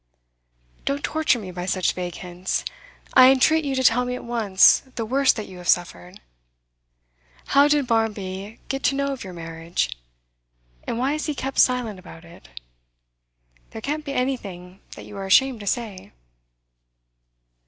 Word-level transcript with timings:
'Don't 0.83 1.03
torture 1.03 1.37
me 1.37 1.51
by 1.51 1.67
such 1.67 1.93
vague 1.93 2.15
hints. 2.15 2.65
I 3.13 3.29
entreat 3.29 3.63
you 3.63 3.75
to 3.75 3.83
tell 3.83 4.03
me 4.03 4.15
at 4.15 4.23
once 4.23 4.79
the 4.95 5.05
worst 5.05 5.35
that 5.35 5.47
you 5.47 5.59
have 5.59 5.69
suffered. 5.69 6.21
How 7.53 7.67
did 7.67 7.85
Barmby 7.85 8.59
get 8.67 8.81
to 8.85 8.95
know 8.95 9.13
of 9.13 9.23
your 9.23 9.33
marriage? 9.33 9.95
And 10.85 10.97
why 10.97 11.11
has 11.11 11.27
he 11.27 11.35
kept 11.35 11.59
silent 11.59 11.99
about 11.99 12.25
it? 12.25 12.49
There 13.69 13.81
can't 13.83 14.03
be 14.03 14.13
anything 14.13 14.79
that 14.95 15.05
you 15.05 15.15
are 15.17 15.25
ashamed 15.27 15.59
to 15.59 15.67
say. 15.67 16.13